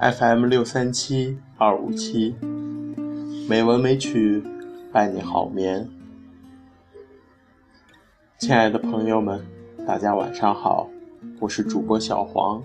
[0.00, 2.36] FM 六三七二五七，
[3.48, 4.40] 美文美曲
[4.92, 5.88] 伴你好眠。
[8.38, 9.44] 亲爱的朋友们，
[9.84, 10.88] 大家晚上好，
[11.40, 12.62] 我是主播小黄。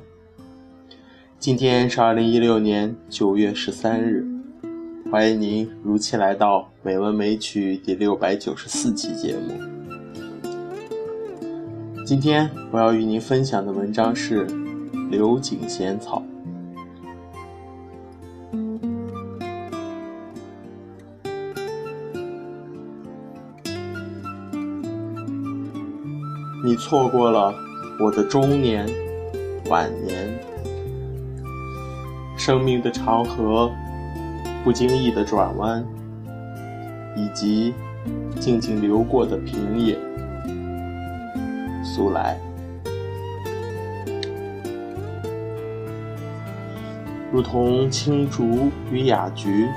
[1.40, 4.23] 今天是二零一六年九月十三日，
[5.12, 9.59] 欢迎您如期来到《美文美曲》第六百九十四期节目。
[12.06, 14.45] 今天我要与您分享的文章是
[15.09, 16.22] 《流景仙草》。
[26.66, 27.53] 你错过了
[28.00, 28.88] 我的中年、
[29.69, 30.33] 晚年，
[32.38, 33.70] 生命的长河，
[34.64, 35.86] 不经意的转弯，
[37.17, 37.73] 以及
[38.39, 40.00] 静静流过的平野。
[41.83, 42.39] 苏来，
[47.30, 49.67] 如同青竹与雅菊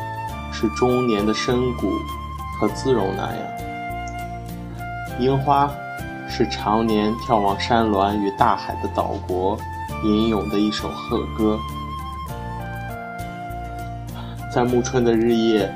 [0.53, 1.91] 是中年的深谷
[2.61, 3.41] 和姿容那样，
[5.19, 5.69] 樱花。
[6.29, 9.59] 是常年眺望山峦与大海的岛国
[10.05, 11.59] 吟咏的一首贺歌。
[14.53, 15.73] 在暮春的日夜，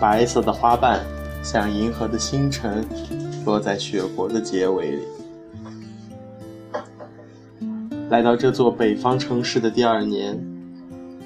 [0.00, 1.00] 白色的花瓣
[1.42, 2.84] 像银河的星辰，
[3.44, 5.02] 落在雪国的结尾里。
[8.10, 10.38] 来到这座北方城市的第二年，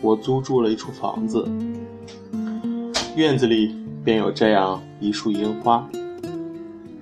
[0.01, 1.49] 我租住了一处房子，
[3.17, 5.89] 院子里便有这样一束樱花，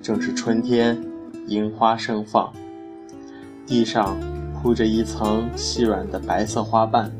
[0.01, 0.97] 正是春天。
[1.47, 2.51] 樱花盛放，
[3.67, 4.15] 地上
[4.53, 7.11] 铺着一层细软的白色花瓣。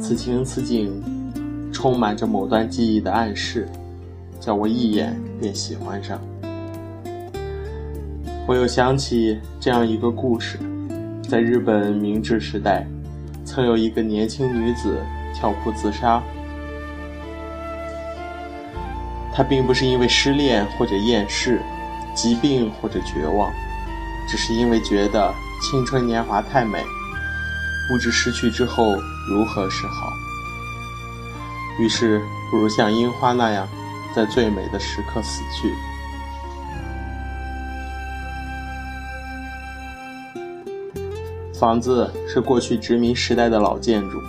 [0.00, 1.02] 此情此景，
[1.72, 3.68] 充满着某段记忆的暗示，
[4.40, 6.18] 叫我一眼便喜欢上。
[8.46, 10.58] 我又想起这样一个故事：
[11.28, 12.86] 在日本明治时代，
[13.44, 14.96] 曾有一个年轻女子
[15.34, 16.22] 跳湖自杀。
[19.32, 21.60] 她并不是因为失恋或者厌世。
[22.14, 23.52] 疾病或者绝望，
[24.28, 26.84] 只是因为觉得青春年华太美，
[27.88, 28.94] 不知失去之后
[29.28, 30.12] 如何是好。
[31.80, 32.20] 于是，
[32.50, 33.66] 不如像樱花那样，
[34.14, 35.74] 在最美的时刻死去。
[41.58, 44.20] 房子是过去殖民时代的老建筑，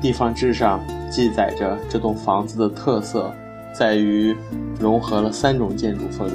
[0.00, 0.80] 地方志上
[1.10, 3.34] 记载着这栋房子的特色。
[3.78, 4.36] 在于
[4.80, 6.34] 融合了三种建筑风格，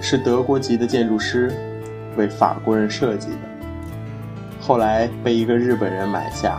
[0.00, 1.52] 是德国籍的建筑师
[2.16, 3.38] 为法国人设计的，
[4.60, 6.56] 后来被一个日本人买下。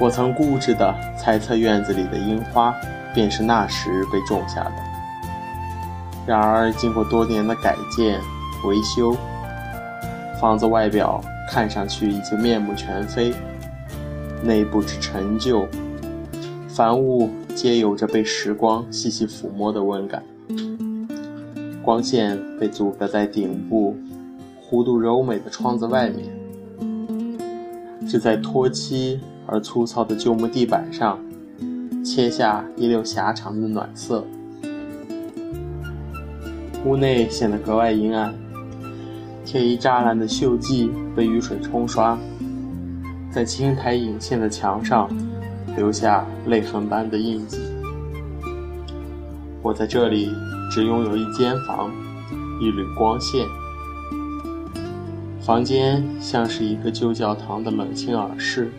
[0.00, 2.74] 我曾固执地猜测院子里的樱花
[3.14, 4.72] 便是那时被种下的，
[6.26, 8.18] 然而经过多年的改建
[8.64, 9.14] 维修，
[10.40, 13.34] 房子外表看上去已经面目全非。
[14.42, 15.66] 内部之陈旧，
[16.68, 20.22] 凡物皆有着被时光细细抚摸的温感。
[21.82, 23.96] 光线被阻隔在顶部
[24.62, 26.28] 弧度柔美的窗子外面，
[28.08, 31.18] 只在脱漆而粗糙的旧木地板上，
[32.04, 34.24] 切下一溜狭长的暖色。
[36.86, 38.34] 屋内显得格外阴暗，
[39.44, 42.18] 铁衣栅栏的锈迹被雨水冲刷。
[43.30, 45.08] 在青苔隐现的墙上，
[45.76, 47.58] 留下泪痕般的印记。
[49.62, 50.28] 我在这里
[50.70, 51.92] 只拥有一间房，
[52.60, 53.46] 一缕光线。
[55.40, 58.72] 房间像是一个旧教堂的冷清耳室。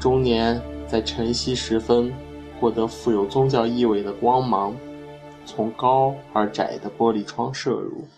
[0.00, 2.12] 中年在晨曦时分，
[2.58, 4.74] 获得富有宗教意味的光芒，
[5.46, 8.08] 从高而窄的玻璃窗射入。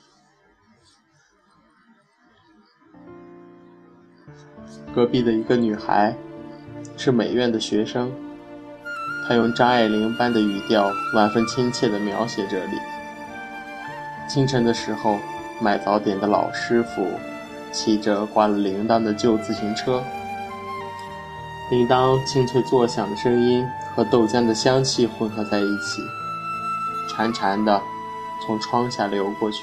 [4.95, 6.15] 隔壁的一个女孩，
[6.97, 8.11] 是美院的学生。
[9.29, 12.73] 她用张爱玲般的语调，万分亲切地描写这里。
[14.29, 15.19] 清晨的时候，
[15.61, 17.07] 卖早点的老师傅
[17.71, 20.03] 骑着挂了铃铛的旧自行车，
[21.71, 23.65] 铃铛清脆作响的声音
[23.95, 26.03] 和豆浆的香气混合在一起，
[27.15, 27.81] 潺潺地
[28.45, 29.59] 从窗下流过去。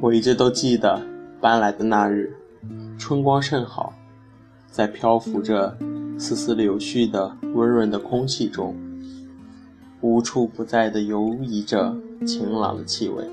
[0.00, 1.11] 我一直都记得。
[1.42, 2.32] 搬来的那日，
[2.96, 3.92] 春光甚好，
[4.70, 5.76] 在漂浮着
[6.16, 8.76] 丝丝柳絮的温润的空气中，
[10.02, 13.28] 无处不在的游移着晴朗的气味。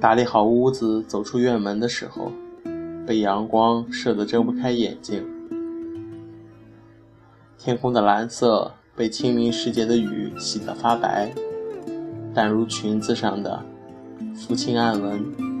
[0.00, 2.32] 打理好屋子，走出院门的时候，
[3.06, 5.22] 被阳光射得睁不开眼睛。
[7.58, 11.30] 天空的蓝色被清明时节的雨洗得发白，
[12.32, 13.62] 淡如裙子上的
[14.34, 15.53] 福清暗纹。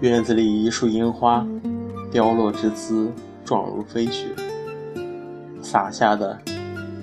[0.00, 1.46] 院子里一束樱花，
[2.10, 3.12] 凋落之姿
[3.44, 4.28] 状如飞雪，
[5.60, 6.38] 洒下的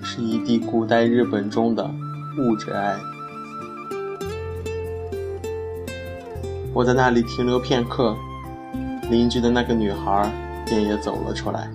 [0.01, 1.87] 是一地古代日本中的
[2.39, 2.95] 物质爱。
[6.73, 8.15] 我在那里停留片刻，
[9.11, 10.31] 邻居的那个女孩
[10.65, 11.69] 便也走了出来。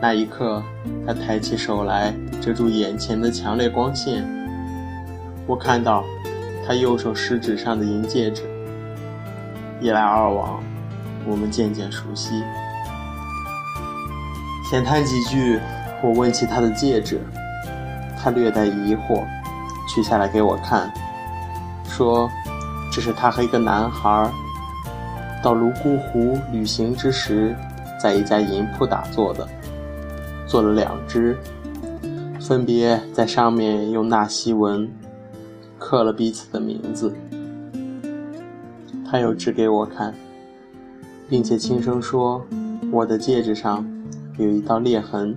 [0.00, 0.62] 那一刻，
[1.04, 4.24] 她抬起手来遮住眼前的强烈光线。
[5.44, 6.04] 我看到
[6.64, 8.44] 她右手食指上的银戒指。
[9.80, 10.62] 一来二往，
[11.26, 12.42] 我们渐渐熟悉。
[14.68, 15.60] 闲谈几句，
[16.02, 17.20] 我问起他的戒指，
[18.18, 19.24] 他略带疑惑，
[19.88, 20.92] 取下来给我看，
[21.88, 22.28] 说。
[22.90, 24.28] 这是他和一个男孩
[25.40, 27.54] 到泸沽湖旅行之时，
[28.02, 29.46] 在一家银铺打做的，
[30.46, 31.38] 做了两只，
[32.40, 34.90] 分别在上面用纳西文
[35.78, 37.14] 刻了彼此的名字。
[39.10, 40.14] 他又指给我看，
[41.28, 42.44] 并且轻声说
[42.92, 43.86] ：“我的戒指上
[44.36, 45.34] 有一道裂痕，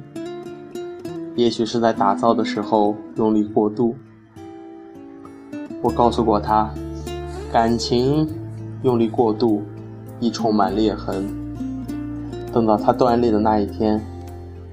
[1.35, 3.95] 也许是在打造的时候用力过度。”
[5.81, 6.69] 我告诉过他。
[7.51, 8.25] 感情
[8.81, 9.61] 用力过度，
[10.21, 11.27] 易充满裂痕。
[12.53, 14.01] 等到它断裂的那一天，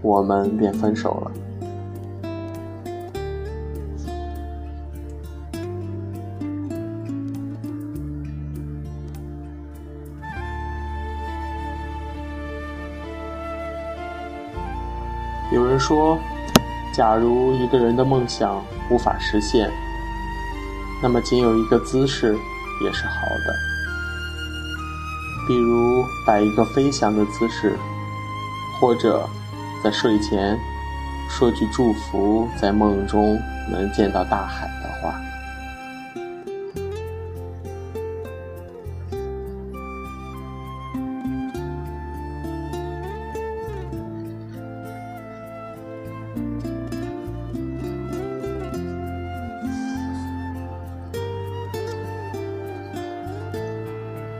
[0.00, 1.32] 我们便分手了。
[15.52, 16.18] 有人说，
[16.92, 19.70] 假如一个人的梦想无法实现，
[21.02, 22.36] 那么仅有一个姿势。
[22.80, 23.52] 也是好的，
[25.48, 27.76] 比如摆一个飞翔的姿势，
[28.78, 29.28] 或者
[29.82, 30.56] 在睡前
[31.28, 33.36] 说句祝福，在梦中
[33.68, 34.70] 能见到大海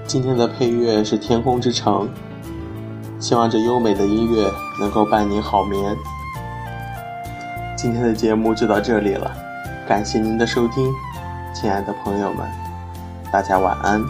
[0.08, 2.08] 今天的配乐是《天空之城》，
[3.22, 4.50] 希望这优美的音乐
[4.80, 5.94] 能够伴你好眠。
[7.76, 9.30] 今天的节目就到这里了，
[9.86, 10.90] 感谢您的收听，
[11.54, 12.48] 亲爱的朋友们，
[13.30, 14.02] 大家晚安。